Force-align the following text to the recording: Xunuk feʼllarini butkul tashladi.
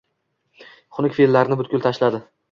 Xunuk 0.97 1.17
feʼllarini 1.17 1.57
butkul 1.59 1.85
tashladi. 1.85 2.23